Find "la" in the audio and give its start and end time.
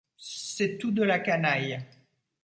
1.03-1.19